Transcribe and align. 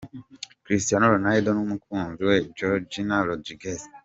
Cristiano 0.65 1.05
Ronaldo 1.13 1.49
n’umukunzi 1.53 2.21
we 2.29 2.37
Georgina 2.57 3.15
Rodriguez. 3.29 3.81